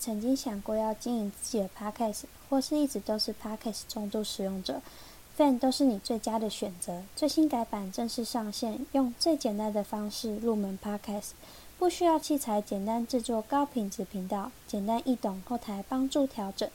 [0.00, 4.80] 曾经想过要经营自己的 podcast，或是一直都是 podcast 重度使用者
[5.36, 7.02] ，Fan 都是你最佳的选择。
[7.14, 11.32] 最新改版正式上线，用最简单的方式入门 podcast，
[11.78, 16.68] 不需要器材，简单制作高品质频道，简单易懂，后台帮助调整。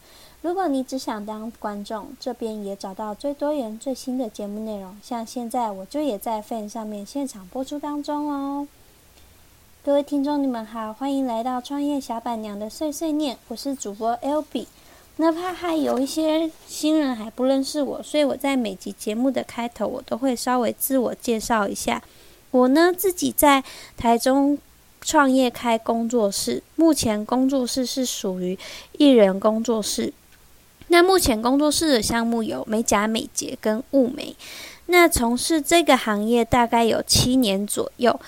[0.43, 4.95] 如果你只想当观众，这边也找到最多元、最新的节目内容。
[5.01, 8.67] 像现在我就也在 Fan 上面现场播出当中哦。
[9.85, 14.67] 各位听众，你们好，欢迎来到创业小板娘的碎碎念，我是主播 L B。
[15.17, 22.01] 哪怕还有一些新人还不认识我，所以我在每集节目的开头，我都会稍微自我介绍一下。
[22.49, 23.63] 我呢自己在
[23.95, 24.57] 台中
[25.01, 28.57] 创业开工作室，目前工作室是属于
[28.93, 30.11] 艺人工作室。
[30.87, 34.35] 那目前工作室的项目有美甲、美睫跟雾眉。
[34.87, 38.19] 那从事这个行业大概有七年左右。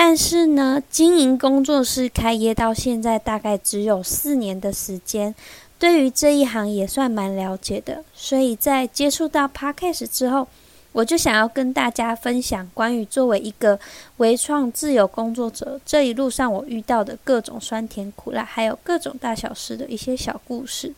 [0.00, 5.34] 但是呢，经营工作室开业到现在大概只有四年的时间，
[5.76, 8.04] 对于这一行也算蛮了解的。
[8.14, 10.46] 所以在接触到 Podcast 之后，
[10.92, 13.76] 我就想要跟大家分享关于作为一个
[14.18, 20.94] 微创自由工作者这一路上我遇到的各种酸甜苦辣，还有各种大小事的一些小故事。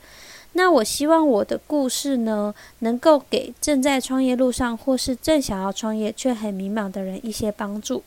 [0.52, 8.02] 那我希望我的故事呢，能够给正在创业路上或是正想要创业却很迷茫的人一些帮助。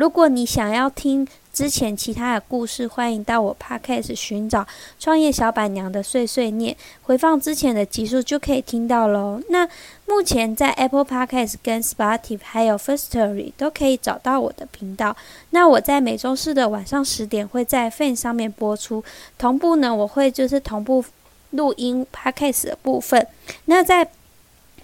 [0.00, 4.66] 如果你想要听之前其他的故事，欢迎到我 podcast 寻找
[4.98, 9.42] 创业小板娘的碎碎念，回放之前的集数就可以听到喽。
[9.50, 9.68] 那
[10.06, 15.14] 目前在 Apple Podcast、跟 Spotify 还有 Firstory 都可以找到我的频道。
[15.50, 19.04] 那我在每周四的晚上十点会在 Fan 上面播出，
[19.36, 21.04] 同步呢我会就是同步
[21.50, 23.26] 录音 podcast 的部分。
[23.66, 24.08] 那在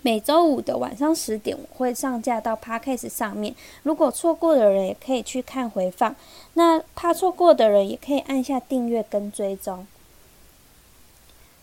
[0.07, 3.53] 每周五的晚上十点，我会上架到 Podcast 上面。
[3.83, 6.15] 如果错过的人也可以去看回放。
[6.55, 9.85] 那怕错过的人也可以按下订阅跟追踪。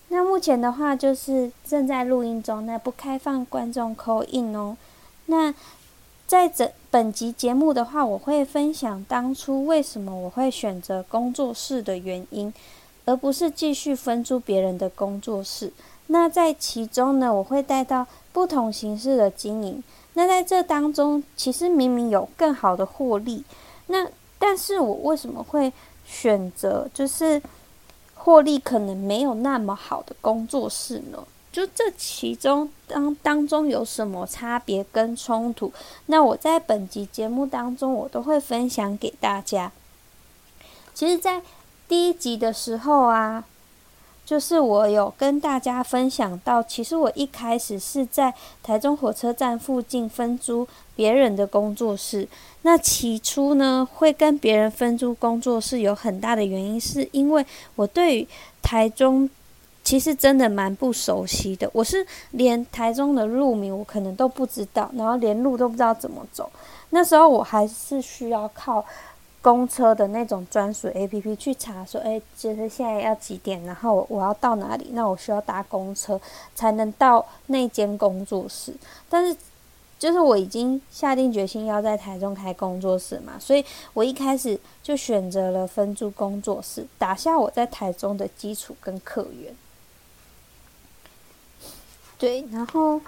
[0.10, 4.76] 那目前的话就是正在录音中，那不开放观众扣印哦。
[5.28, 5.54] 那
[6.28, 12.54] 在整本集节目的话，我会分享当初为什么我会选择工作室的原因，
[13.06, 15.72] 而不是继续分租别人的工作室。
[16.08, 18.06] 那在其中呢，我会带到。
[18.34, 19.84] 不同形式的经营，
[20.16, 23.44] 那在这当中，其实明明有更好的获利，
[23.88, 24.08] 那
[24.40, 25.72] 但是我为什么会
[26.04, 27.40] 选择就是
[28.16, 31.24] 获利可能没有那么好的工作室呢？
[31.52, 35.72] 就这其中当当中有什么差别跟冲突？
[36.08, 39.72] 那我在本集节目当中，我都会分享给大家。
[40.96, 41.44] 其实，在
[41.88, 43.46] 第一集的时候啊。
[44.26, 52.28] 就是我有跟大家分享到，其实我一开始是在台中火车站附近分租别人的工作室。
[52.62, 57.46] 那起初呢，会跟别人分租工作室有很大的原因，是因为
[57.76, 58.26] 我对
[58.62, 59.30] 台中
[59.84, 61.70] 其实真的蛮不熟悉的。
[61.74, 66.50] 我是连台中的路名我可能都不知道，然后连路都不知道怎么走。
[66.92, 68.86] 那时候我还是需要靠。
[69.44, 74.92] 公车的那种专属 A P P 去查说，哎，就是现在要几点，然后我要到哪里？
[74.94, 76.20] 那我需要搭公车
[76.56, 78.74] 才能到那间工作室。
[79.10, 79.36] 但是，
[80.00, 89.54] 就是我已经下定决心要在台中开工作室嘛，所以我一开始就选择了分租工作室，打下我在台中的基础跟客源。
[92.18, 93.02] 对，然后，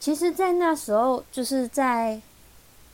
[0.00, 2.22] 其实，在那时候，就是在。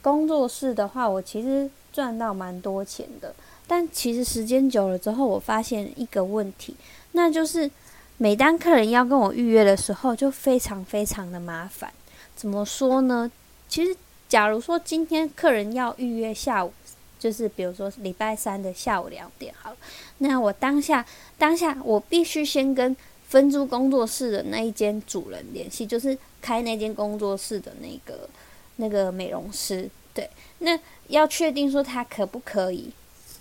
[0.03, 3.33] 工作室的话，我其实赚到蛮多钱的，
[3.69, 6.75] 但其实时间久了之后，我发现一个问题，
[7.13, 7.71] 那就是
[8.19, 11.93] 每当客人要跟我预约的时候，就非常非常的麻烦。
[12.35, 13.31] 怎么说呢？
[13.69, 13.97] 其实，
[14.29, 16.73] 假如说今天客人要预约下午，
[17.21, 19.73] 就是比如说礼拜三的下午两点，好，
[20.19, 21.07] 那我当下
[21.39, 22.97] 当下我必须先跟
[23.29, 28.29] 分租工作室的那一间主人联系，就是开那间工作室的那个。
[28.77, 30.29] 那个美容师，对，
[30.59, 30.79] 那
[31.09, 32.91] 要确定说他可不可以，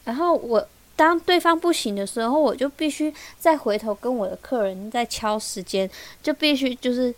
[0.03, 5.89] 然后我当对方不行的时候，我就必须再回头跟我的客人再敲时间，
[6.21, 7.13] 就必须就是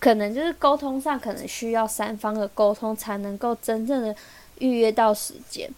[0.00, 4.16] 可能就是沟通上可能需要三方的沟通才能够真正的
[4.58, 5.70] 预约到时间，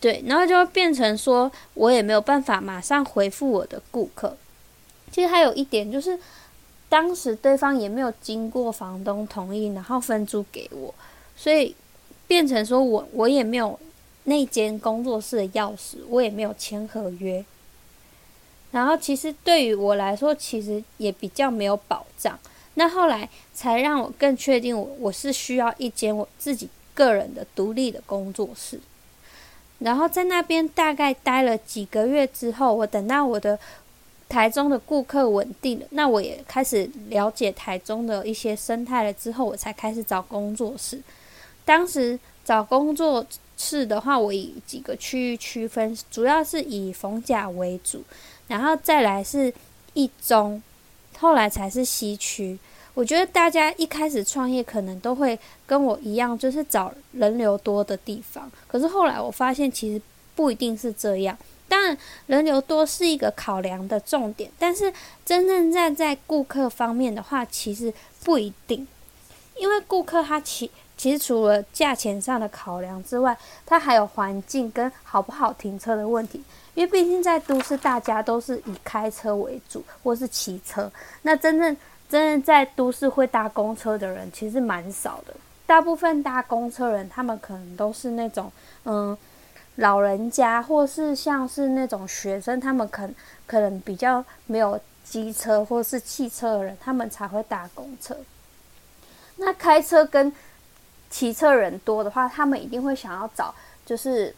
[0.00, 4.36] 对，然后就会变成说我也没有办法马上回复我的顾客。
[5.10, 6.18] 其实还有一点就是。
[6.94, 10.94] 当时对方也没有经过房东同意，然后分租给我，
[11.36, 11.74] 所以
[12.28, 13.76] 变成说我我也没有
[14.22, 17.44] 那间工作室的钥匙，我也没有签合约。
[18.70, 22.38] 然后其实对于我来说，其实也比较没有保障。
[22.74, 28.78] 那后来才让我更确定，我我是需要一间我自己个人的独立的工作室。
[29.80, 33.58] 然后在那边大概待了几个月之后，我等到我的
[34.28, 41.00] 台中的顾客稳定了，那我也开始了解台中的一些生态了之后，我才开始找工作室。
[41.64, 43.24] 当时找工作
[43.56, 48.02] 室的话，我以几个区域区分，主要是以逢甲为主，
[48.48, 49.52] 然后再来是
[49.92, 50.62] 一中，
[51.18, 52.58] 后来才是西区。
[52.94, 58.50] 我觉得大家一开始创业可能都会跟我一样，就是找人流多的地方。
[58.66, 60.00] 可是后来我发现，其实
[60.34, 61.36] 不一定是这样。
[61.68, 61.96] 当然，
[62.26, 64.92] 人流多是一个考量的重点，但是
[65.24, 68.86] 真正站在顾客方面的话，其实不一定。
[69.56, 76.42] 因为顾客他其其实除了价钱上的考量之外，他还有环境跟好不好停车的问题。
[76.74, 80.90] 因为毕竟在都市，大家都是以开车为主，或是骑车。
[81.22, 81.76] 那真正
[82.08, 85.32] 真正在都市会搭公车的人其实蛮少的，
[85.66, 88.50] 大部分搭公车人，他们可能都是那种
[88.84, 89.16] 嗯
[89.76, 93.08] 老人家，或是像是那种学生，他们可
[93.46, 98.16] 可能比较没有机车或是汽车的人，他们才会搭公车。
[99.36, 100.32] 那开车跟
[101.10, 103.54] 骑车人多的话，他们一定会想要找
[103.84, 104.34] 就是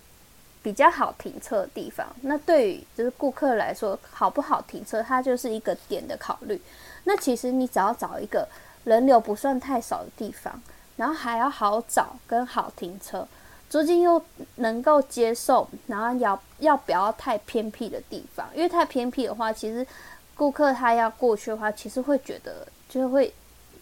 [0.62, 2.06] 比较好停车的地方。
[2.22, 6.60] 那对于就是顾客来说，好不好停车，它就是一个点的考虑。
[7.04, 8.48] 那其实你只要找一个
[8.84, 10.60] 人流不算太少的地方，
[10.96, 13.28] 然后还要好找跟好停车，
[13.68, 14.22] 租金又
[14.56, 18.48] 能够接受，然后要要不要太偏僻的地方？
[18.54, 19.86] 因为太偏僻的话，其实
[20.34, 23.32] 顾客他要过去的话，其实会觉得就是会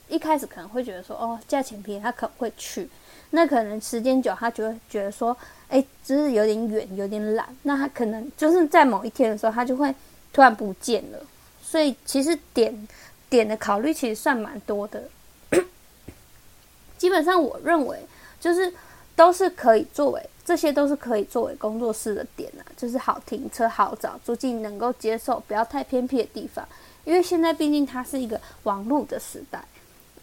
[0.08, 2.88] 一开始可能会觉得说，哦，价钱便宜，他可能会去。
[3.31, 5.36] 那可能时间久，他就会觉得说，
[5.69, 7.48] 哎，就是有点远，有点懒。
[7.62, 9.94] 那他可能就是在某一天的时候，他就会
[10.32, 11.19] 突然不见了。
[11.62, 12.88] 所以其实点。
[13.30, 15.02] 点的考虑其实算蛮多的，
[16.96, 17.98] 基本上我认为
[18.38, 18.72] 就是
[19.16, 26.66] 都是可以作为，这些都是可以作为工作室的点啊，就是好停车、好找、租金能够接受、不要太偏僻的地方。
[27.05, 29.64] 因为现在毕竟它是一个网络的时代，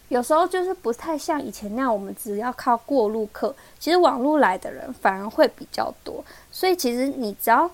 [0.08, 6.24] 有时候就是不太像以前那样，我们只要靠过路客，其实网络来的人反而会比较多。
[6.50, 7.70] 所以其实你只要。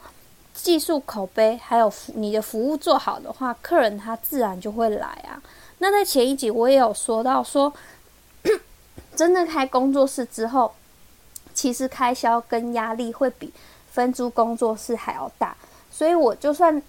[0.55, 5.41] 技术口碑还有你的服务做好的话，客人他自然就会来啊。
[5.79, 7.73] 那在前一集我也有说到，说
[9.15, 10.75] 真的开工作室之后，
[11.58, 13.52] 其实开销跟压力会比
[13.90, 15.56] 分租工作室还要大。
[15.90, 16.81] 所以我就算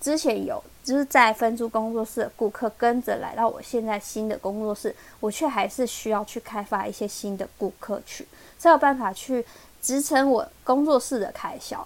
[0.00, 8.24] 之前有就是在分租工作室的顾客跟着来到我现在新的工作室，我却还是需要去开发一些新的顾客去，
[8.60, 9.44] 才有办法去
[9.80, 11.84] 支撑我工作室的开销。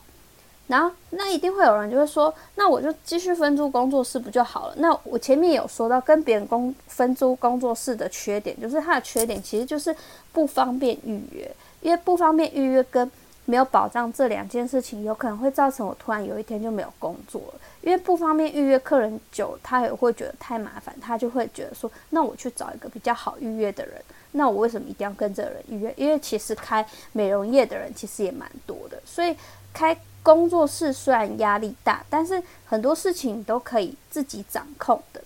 [0.66, 4.74] 然后，那一定会有人就会说，那我就继续分租工作室不就好了？
[4.78, 9.94] 那我前面有说到，跟别人工分租工作室的缺点，就是它的缺点其实就是
[10.32, 11.48] 不方便预约，
[11.81, 13.11] 因为不方便预约跟
[13.44, 17.61] 没有保障这两件事情，有可能会造成我突然有一天就没有工作了。
[17.82, 23.94] 因为不方便预约，客人久他也会觉得太麻烦，他就会觉得说，那我去找一个比较好预约的人。
[24.32, 25.94] 那我为什么一定要跟这个人预约？
[25.96, 29.36] 因为其实开美容业的人其实也蛮多的，所以
[29.72, 29.96] 开。
[30.27, 35.22] 工作室虽然压力大，但是很多事情都可以自己掌控的。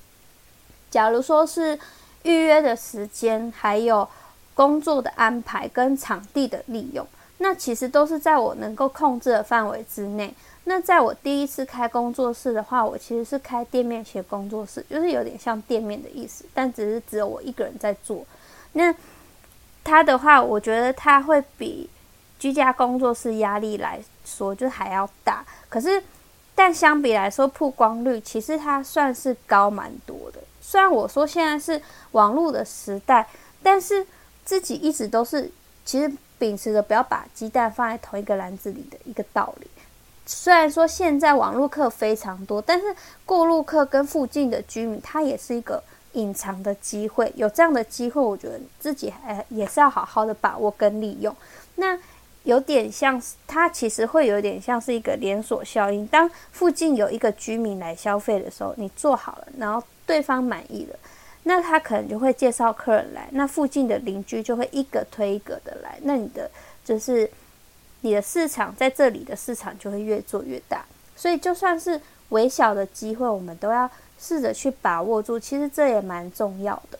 [0.90, 1.78] 假如说是
[2.22, 4.06] 预约的时间，还有
[4.54, 7.06] 工作的安排跟场地的利用，
[7.38, 10.34] 那其实都是在我能够控制的范围之内。
[10.64, 18.24] 那在我第一次开工作室的话，我其实是开店面型工作室，就是有点像店面的意思，但只是只有我一个人在做。
[18.72, 18.94] 那
[19.82, 21.88] 他的话，我觉得他会比。
[22.38, 26.02] 居家工作室压力来说就还要大，可是
[26.54, 30.40] 但相比来说曝光率其实它算是高蛮多的。
[30.58, 31.78] 虽然我说现在是
[32.12, 33.28] 网络的时代，
[33.62, 34.06] 但是
[34.50, 35.48] 自己一直都是
[35.84, 39.68] 其实秉持着不要把鸡蛋放在同一个篮子里的一个道理。
[40.26, 42.84] 虽然说现在网络客非常多，但是
[43.24, 45.80] 过路客跟附近的居民，他也是一个
[46.14, 47.32] 隐藏的机会。
[47.36, 51.32] 有这样的机会，我觉得自己还也是要好好的把握跟利用。
[51.76, 51.96] 那。
[52.44, 56.06] 有点像，它其实会有点像是一个连锁效应。
[56.06, 60.98] 当附近有一个居民来消费的时候，你做好了，然后对方满意了，
[61.44, 66.50] 那他可能就会介绍客人来，那附近的邻居就会一个推一个的来，那你的
[66.84, 67.30] 就是
[68.02, 70.84] 你的市场在这里的市场就会越做越大。
[71.16, 75.38] 所以就算是微小的机会，我们都要试着去把握住。
[75.38, 76.98] 其实这也蛮重要的。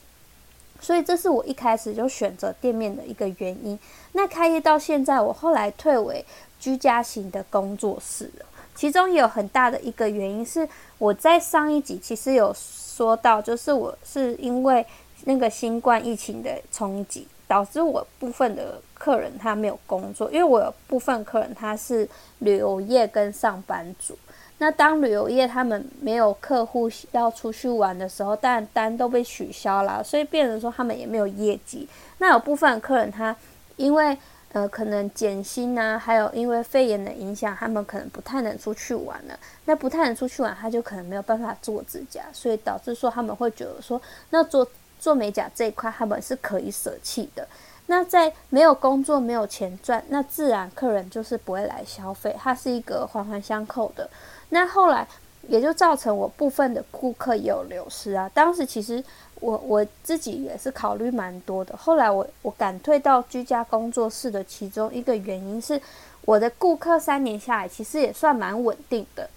[0.81, 3.79] 所以这是我一开始就选择店面的一个原因。
[4.13, 6.25] 那开业到现在，我后来退为
[6.59, 8.47] 居家型的工作室了。
[8.75, 10.67] 其中也有很大的一个原因是，
[10.97, 12.55] 我在上一集其实有
[13.01, 14.85] 说到，就是我是因为
[15.25, 22.07] 那个新冠疫情的冲击，导致我部分的客人他没有工作，因为我有部分客人他是
[22.41, 24.15] 旅游业跟上班族。
[24.59, 31.89] 那当旅游业他们没有客户要出去玩的时候，但单都被取消了，所以变成说他们也没有业绩。
[32.19, 33.35] 那有部分客人他
[33.77, 34.15] 因为
[34.53, 39.39] 呃可能减薪啊，还有因为肺炎的影响，他们可能不太能出去玩了。
[39.65, 44.67] 那不太能出去玩，他就可能没有办法做指甲，所以导致说他们会觉得说，那做
[44.99, 47.47] 做美甲这一块他们是可以舍弃的。
[47.87, 54.09] 那在没有工作、没有钱赚，那自然客人就是不会来消费，它是一个环环相扣的。
[54.49, 55.07] 那后来
[55.49, 58.31] 也就造成我部分的顾客也有流失啊。
[58.33, 59.03] 当时其实
[59.37, 61.77] 我我自己也是考虑蛮多的。
[61.77, 65.81] 后来我我敢退到居家工作室的其中一个原因是，
[66.25, 69.29] 我的顾客三年下来其实也算蛮稳定的。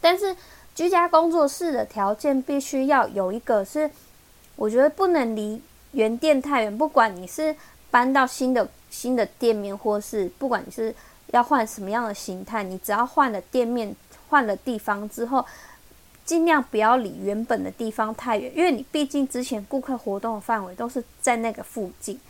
[0.00, 0.34] 但是
[0.74, 3.90] 居家工作室的条件必须要有一个是，
[4.56, 5.60] 我觉得不能离
[5.92, 6.78] 原店太远。
[6.78, 7.54] 不管你是
[7.90, 10.94] 搬到新的新的店面，或是不管你是
[11.32, 13.94] 要换什么样的形态，你只要换了店面。
[14.28, 15.44] 换了地方之后，
[16.24, 22.20] 尽量不要离原本的地方太远，因为你毕竟之前顾客活动的范围都是在那个附近，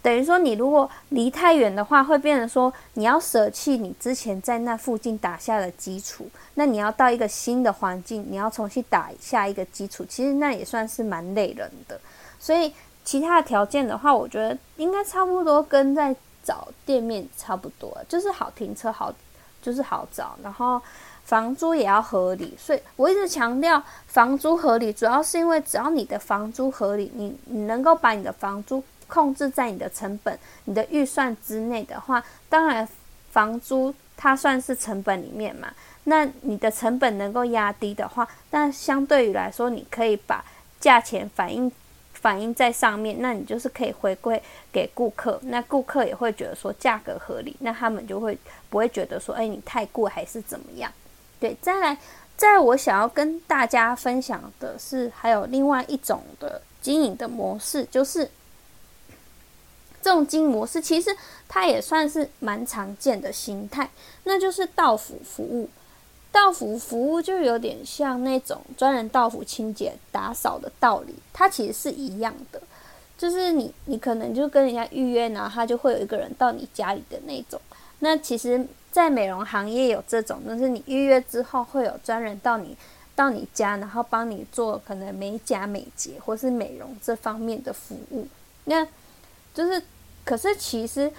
[0.00, 12.00] 等于说你如果离太远的话，会变成说你要舍弃你之前在那附近打下的基础，那你要到一个新的环境，你要重新打下一个基础，其实那也算是蛮累人的。
[12.38, 12.72] 所以
[13.04, 19.12] 其他的条件的话，我觉得应该差不多跟在找店面差不多，就是好停车好，
[19.60, 20.80] 就是好找，然后。
[21.28, 32.88] 房租也要合理，所以我一直强调房租合理，主要是因为只要你的房租合理，你你能够把你的房租控制在你的成本、你的预算之内的话，当然
[33.30, 35.68] 房租它算是成本里面嘛。
[36.04, 40.42] 那你的成本能够压低的话，那相对于来说，你可以把
[40.80, 41.70] 价钱反映
[42.14, 44.40] 反映在上面，那你就是可以回馈
[44.72, 48.38] 给顾客，那顾客也会觉得说价格合理，那他们就会
[48.70, 50.90] 不会觉得说，哎，你太贵还是怎么样？
[51.40, 51.96] 对，再来，
[52.36, 58.28] 在我想要跟大家分享的是，还有另外一种的经营的模式，就是
[60.02, 61.16] 这种经营模式，其实
[61.48, 63.88] 它也算是蛮常见的形态，
[64.24, 65.68] 那就是到府服务。
[66.32, 72.60] 到府服务就有点像那种专人到府清洁打扫的道理，它其实是一样的，
[73.16, 77.60] 就是你你可能就跟人家预约，然后他就会有一个人到你家里的那种。
[78.00, 78.66] 那其实。
[78.90, 82.76] 在美容行业有这种，就是你预约之后会有专人到你
[83.14, 88.26] 到你家，然后帮你做可能美甲、美睫或是美容这方面的服务。
[88.64, 88.86] 那
[89.54, 89.82] 就是，
[90.24, 91.12] 可是其实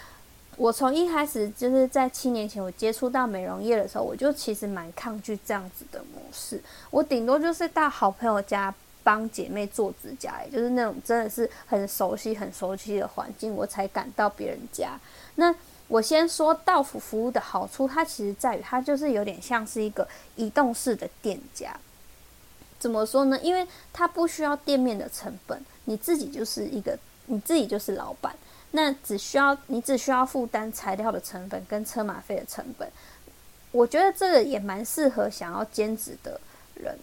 [0.57, 6.61] 我从一开始就是在七年前我接触到美容业的时候，我就其实蛮抗拒这样子的模式。
[6.89, 8.73] 我顶多就是到好朋友家
[9.03, 14.99] 帮姐妹做指甲，也就是那种真的是很熟悉、很熟悉的环境，我才敢到别人家。
[15.35, 15.53] 那
[15.89, 21.75] 我先说到府服务的好处，它其实在于它就是有点像是一个移动式的店家。
[22.77, 23.37] 怎么说呢？
[23.41, 28.35] 因为它不需要店面的成本，你自己就是一个，你自己就是老板，
[28.71, 32.87] 那只需要你只需要负担材料的成本跟车马费的成本。
[33.71, 36.39] 我觉得这个也蛮适合想要兼职的
[36.75, 36.95] 人，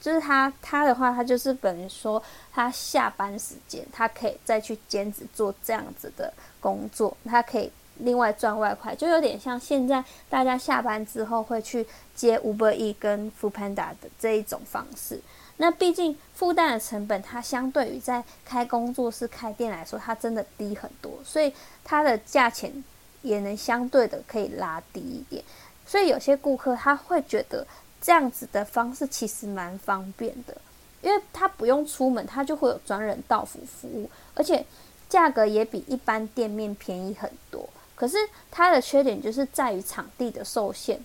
[0.00, 2.20] 就是他他的话，他就是等于说
[2.52, 7.70] 他下班时间，他可以再去兼职做这样子的工作，他可以。
[7.98, 15.20] 另外赚外快，就有点像现在大家下班之后会去接 Uber E 跟 f o o Panda 的这一种方式。
[15.58, 22.84] 那毕竟负担的成本，它相对于在开工作室开店来说，它真的低很多，所以它的价钱
[23.22, 25.42] 也能相对的可以拉低一点。
[25.86, 27.66] 所以有些顾客他会觉得
[28.02, 30.54] 这样子的方式其实蛮方便的，
[31.00, 34.66] 因为他不用出门，他就会有专人到府服务，而且
[35.08, 37.66] 价格也比一般店面便宜很多。
[37.96, 38.16] 可是
[38.52, 41.00] 它的缺点就是在于场地的受限。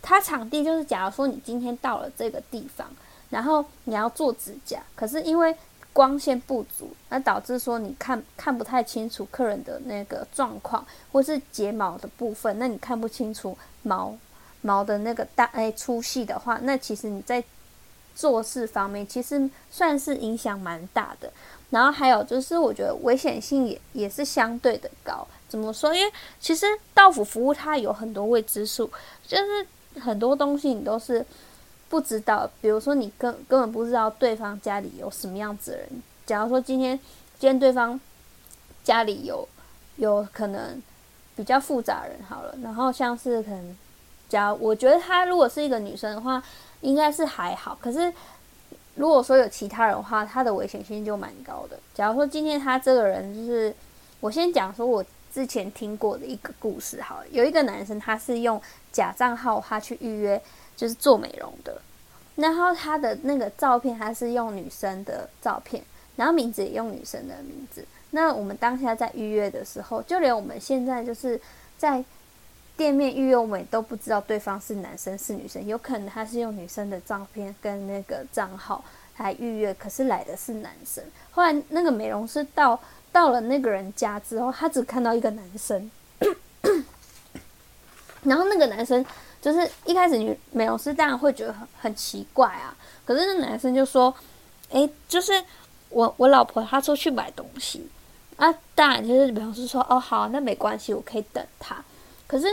[0.00, 2.88] 它场地就是，假如说你今天到了这个地方，
[3.30, 5.56] 然后你要做指甲，可是因为
[5.92, 14.16] 光线不足，那导致说你看看不太清楚客人的那个状况，或是睫毛的部分，那你看不清楚毛
[14.60, 17.42] 毛的那个大诶粗细的话，那其实你在
[18.14, 21.32] 做事方面其实算是影响蛮大的。
[21.70, 25.26] 然后还有就是，我觉得危险性也也是相对的高。
[25.52, 25.94] 怎么说？
[25.94, 28.90] 因为其实到府服务它有很多未知数，
[29.26, 31.22] 就是很多东西你都是
[31.90, 32.50] 不知道。
[32.62, 36.02] 比如说，你根根本不知道对方家里有什么样子的人。
[36.24, 36.98] 假如说今天
[37.38, 38.00] 今天对方
[38.82, 39.46] 家里有
[39.96, 40.82] 有可能
[41.36, 43.76] 比较复杂人好了，然后像是可能，
[44.30, 46.42] 假如我觉得她如果是一个女生的话，
[46.80, 47.76] 应该是还好。
[47.78, 48.10] 可是
[48.94, 51.78] 如果说有其他人的话，他的危险性就蛮高的。
[51.92, 53.74] 假如说今天他这个人就是。
[54.22, 58.60] 我先讲说我之前听过的一个故事，好，有一个男生他是用
[58.92, 60.40] 假账号他去预约，
[60.76, 61.80] 就是做美容的，
[62.36, 65.82] 然后他的那个照片他是用女生的照片，
[66.16, 67.84] 然后名字也用女生的名字。
[68.10, 71.40] 那我们当下在预约的时候，就连我们现在就是
[71.78, 72.04] 在
[72.76, 78.84] 店面预约，我们都不知道对方是男生是女生，有可能他是用女生的照片跟那个账号
[79.16, 81.02] 来预约，可是来的是男生。
[81.30, 82.78] 后来那个美容师到
[83.12, 85.90] 到了那个人家之后，他只看到一个男生，
[88.24, 89.04] 然后那个男生
[89.40, 94.12] 就是一开始女美容师当然会觉得很很奇怪啊，可是那男生就说
[94.70, 95.32] ：“诶，就是
[95.90, 97.86] 我我老婆她出去买东西。”
[98.36, 101.84] 啊，当然就是美容师说，哦，好，那没关系，我可以等她。
[102.26, 102.46] 可是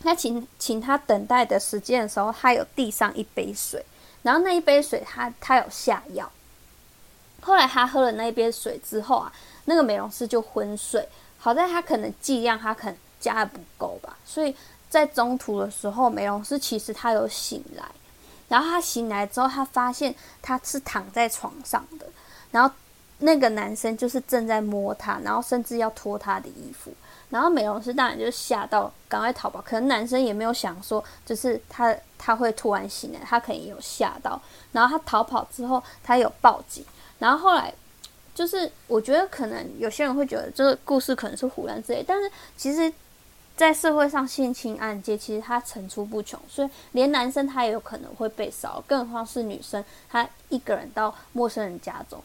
[0.00, 3.84] 他请请他等待的时间的时候，他有递上一杯水，
[4.22, 6.30] 然后那一杯水他他有下药。
[7.48, 9.32] 后来他喝了那一杯水之后啊，
[9.64, 11.08] 那个美容师就昏睡。
[11.38, 14.54] 好在他可能剂量他可能加的不够吧，所以
[14.90, 17.84] 在中途的时候，美容师其实他有醒来，
[18.48, 22.06] 然后他醒来之后，他发现他是躺在床上的，
[22.50, 22.72] 然后。
[23.20, 26.92] 那个男生就是正在摸他，然后甚至要脱他的衣服，
[27.30, 29.60] 然后美容师当然就吓到，赶快逃跑。
[29.60, 34.40] 可能男生也没有想说，就是他他会突然醒来，他可能有吓到，
[34.70, 36.84] 然后他逃跑之后，他有报警，
[37.18, 37.72] 然后后来
[38.34, 42.92] 就是我觉得可能有些人会觉得这个故事可能是胡乱之类，但是其实，
[43.56, 52.22] 在社会上性侵案件其实它层出不穷，所以连男生他也有可能会被骚更何况是女生，她一个人到陌生人家中。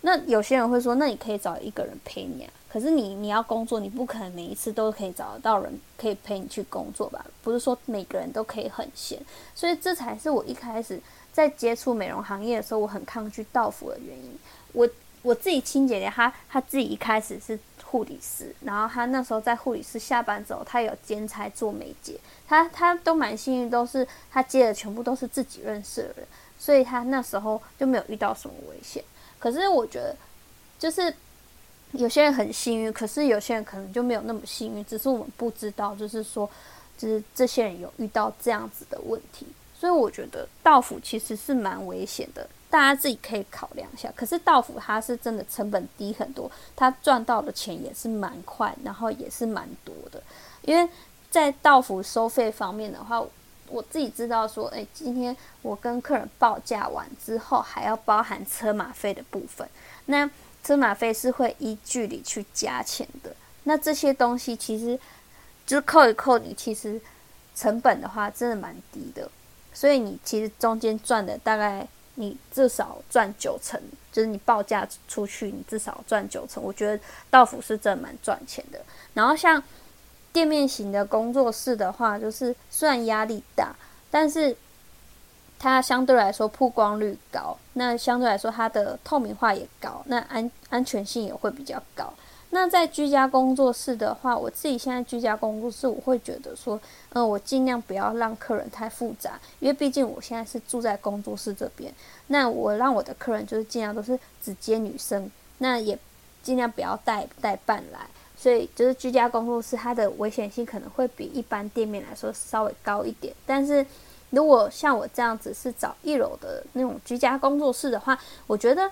[0.00, 2.50] 那有些人会说，那你可以找一个人陪你啊。
[2.68, 7.24] 可是你你要工作，你不可能每一次都可以找得到人可以陪你去工作吧？
[7.42, 9.20] 不是说每个人都可以很闲，
[9.54, 11.00] 所以这才是我一开始
[11.32, 14.38] 在接触美容行业的时候，我很抗拒到府的原因。
[14.72, 14.88] 我
[15.22, 26.26] 我自己亲姐姐，她她自己一开始是护理师，然后她那时候在护理师下班之后，她有兼差做美睫，她她都蛮幸运，都是她接的全部都是自己认识的人，
[26.58, 29.02] 所以她那时候就没有遇到什么危险。
[29.38, 30.16] 可是我觉得，
[30.78, 31.14] 就是
[31.92, 35.94] 有些人很幸运，可是有些人可能就没有那么幸运，只是我们不知道。
[35.94, 36.48] 就是说，
[36.96, 39.46] 就是这些人有遇到这样子的问题，
[39.82, 44.08] 所以我觉得道府其实是蛮危险的，大家自己可以考量一下。
[44.14, 50.22] 可是道府它是真的成本低很多，它赚到的钱也是蛮快，然后也是蛮多的。
[50.60, 50.88] 因为
[51.32, 53.20] 在道府收费方面的话。
[53.68, 59.66] 我自己知道说，诶，今天我跟客人报价完之后，还要包含车马费的部分。
[60.04, 60.28] 那
[60.62, 63.34] 车马费是会依距离去加钱的。
[63.62, 65.00] 那这些东西其实
[65.64, 67.00] 就是扣一扣，你其实
[67.54, 69.30] 成本的话真的蛮低的。
[69.72, 73.80] 所以你其实中间赚的大概你至少赚九成，
[74.12, 76.62] 就是你报价出去，你至少赚九成。
[76.62, 78.80] 我觉得道府是真蛮赚钱的。
[79.14, 79.62] 然后像。
[80.32, 83.76] 店面型的工作室的话，就是虽然压力大，
[84.10, 84.56] 但是
[85.58, 92.10] 它相对来说曝光率高，那相对来说它的透明化也高，那安安全性也会比较高。
[92.54, 96.78] 那在居家工作室的话，我自己现在居家工作室，我会觉得说，
[97.14, 101.90] 嗯，我尽量不要让客人太复杂，因为毕竟我现在是住在工作室这边，
[102.26, 105.98] 那我让我的客人就是尽量都是只接女生，那也
[106.42, 108.00] 尽量不要带带伴来。
[108.36, 113.32] 所以就是居家工作室，它的危险性可能会比一般店面来说稍微高一点。
[113.46, 113.86] 但是
[114.28, 118.90] 如果像我这样子是找一楼的那种居家工作室的话，我觉得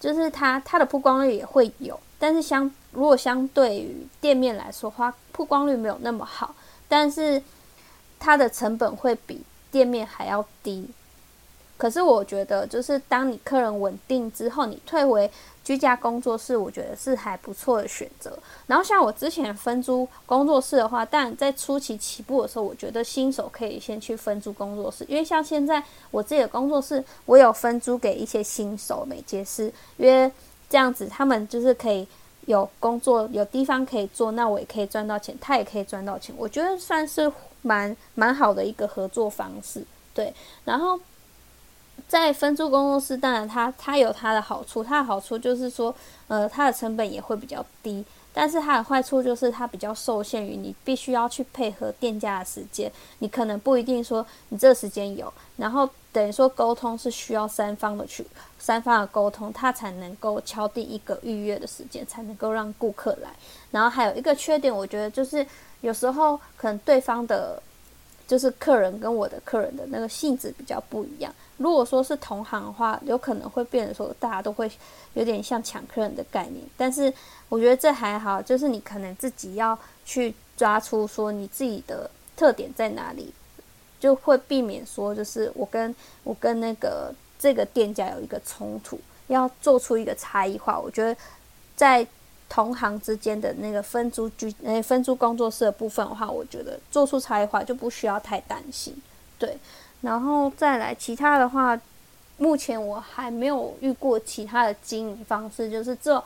[0.00, 6.54] 就是它它的曝光率也会有，但是相如果相对于店面来说话，曝光率没有那么好，
[6.88, 7.42] 但是
[8.18, 10.88] 它的成本会比店面还要低。
[11.76, 15.30] 可是我觉得，就是当你客人稳定之后，你退回
[15.62, 18.38] 居家工作室，我觉得是还不错的选择。
[18.68, 30.32] 然后像我之前分租工作室的话，但在初期起步的时候，我觉得新手可以先去分租工作室，因为像现在我自己的工作室，我有分租给一些新手美睫师，因为
[30.68, 32.06] 这样子他们就是可以
[32.46, 37.30] 有工作有地方可以做，那我也可以赚到钱，他也可以赚到钱，我觉得算是
[37.62, 39.84] 蛮蛮好的一个合作方式。
[40.12, 40.32] 对，
[40.64, 40.98] 然后。
[42.08, 45.94] 在分租工作室，当然它它有它的好处，它的好处就是说，
[46.26, 58.26] 呃，它的成本也会比较低，但是它的坏处就是它比较受限于你必须要去配合店家的时间，你可能不一定说你这个时间有，然后等于说沟通是需要三方的去
[58.58, 63.30] 三方的沟通，它才能够敲定一个预约的时间，才能够让顾客来。
[63.70, 65.46] 然后还有一个缺点，我觉得就是
[65.80, 67.62] 有时候可能对方的。
[68.26, 71.32] 就是客人跟我的客人的那个性质比较不一样。
[71.56, 74.70] 如果说是同行的话，有可能会变得说大家都会
[75.12, 76.64] 有点像抢客人的概念。
[76.76, 77.12] 但是
[77.48, 83.32] 我觉得这还好，就是你可能自己要去抓出说你自己的特点在哪里，
[84.00, 90.78] 就会避免说就是我跟我跟那个这个店家有一个冲突，要做出一个差异化。
[90.78, 91.16] 我觉得
[91.76, 92.04] 在
[92.48, 98.94] 同行之间的那个分租居诶分租工作室的部分的话，我觉得做出差异化就不需要太担心，
[99.38, 99.56] 对。
[100.02, 101.80] 然后再来其他的话，
[102.36, 106.22] 目前我还没有遇过其他的经营方式，就是这，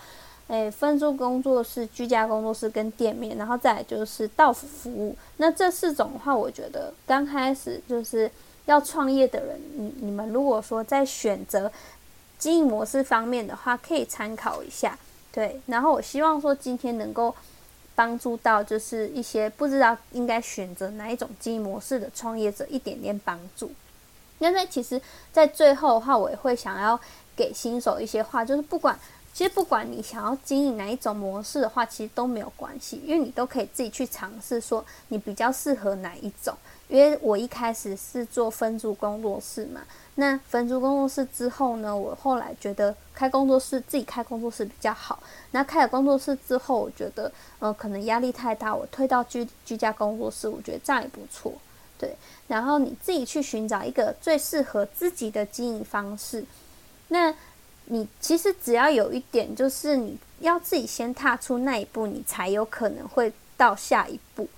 [0.48, 5.16] 诶，分租工作室、居家工作室跟店面，然后再来就是到府服务。
[5.36, 8.28] 那这四种的话，我觉得刚开始就是
[8.66, 11.70] 要创业的人，你你们如果说在选择
[12.36, 14.98] 经营模式方面的话，可以参考一下。
[15.38, 17.32] 对，然后我希望说今天能够。
[17.98, 23.72] 帮助到就是一些不知道应该选择哪一种经营模式的创业者一点点帮助。
[24.38, 27.00] 因为其实，在最后的话，我也会想要
[27.34, 28.96] 给新手一些话，就是不管
[29.34, 36.54] 其实不管你想要经营哪一种模式的话，其实都没有关系，因为你都可以自己去尝试，说你比较适合哪一种。
[36.88, 39.82] 因为我一开始是做分租工作室嘛，
[40.14, 45.22] 那分租工作室之后呢，我后来觉得开工作室自己开工作室比较好。
[45.50, 51.52] 那开了工作室之后，我觉得呃可能压力太大，我退到居居家工作室，我觉得这样也不错，
[51.98, 52.16] 对。
[52.46, 56.44] 然后你自己去寻找一个最适合自己的经营方式。
[57.08, 57.34] 那
[57.84, 64.48] 你其实只要有一点，就是你要自己先踏出那一步，你才有可能会到下一步。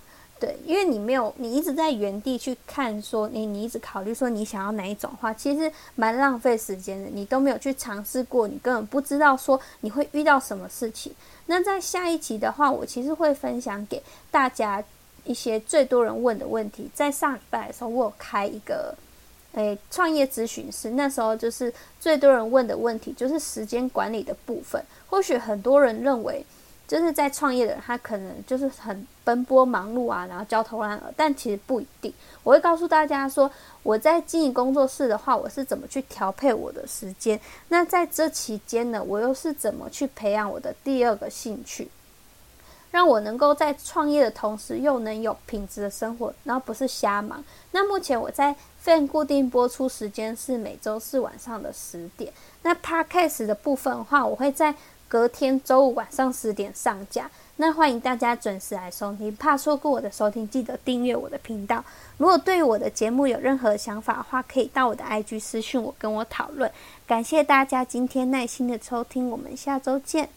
[0.41, 7.07] 对，因为你没有，你一直在原地去看，说你你一直考虑说你想要哪一种话，其实蛮浪费时间的。
[7.13, 11.13] 你都没有去尝试过，你根本不知道说你会遇到什么事情。
[11.45, 14.01] 那在下一集的话，我其实会分享给
[14.31, 14.83] 大家
[15.25, 16.89] 一些最多人问的问题。
[16.91, 18.95] 在上礼拜的时候，我有开一个
[19.51, 24.83] 诶创业咨询师，那时候就是最多人问的问题就是时间管理的部分。
[25.07, 26.43] 或许很多人认为。
[26.91, 31.03] 就是在创业的人，他可能就是很奔波忙碌啊，然后焦头烂额。
[31.15, 32.13] 但其实不一定。
[32.43, 33.49] 我会告诉大家说，
[33.81, 37.39] 我在经营工作室的话，我是怎么去调配我的时间。
[37.69, 41.89] 那在这期间呢，我又是怎么去培养我的第二个兴趣，
[42.91, 47.41] 让我能够在创业的同时又能有品质的生活，然后不是瞎忙。
[47.71, 52.33] 那目前我在 Fan 固定播出时间是每周四晚上的十点。
[52.63, 54.75] 那 Podcast 的部分的话，我会在。
[55.11, 59.35] 隔天周五晚上十点上架，那欢迎大家准时来收听。
[59.35, 61.83] 怕错过我的收听，记得订阅我的频道。
[62.15, 66.71] 如果对我的节目有任何想法的话，可以到我的 IG 私讯我，跟我讨论。
[67.05, 70.29] 感谢大家今天耐心的收听，我们下周见。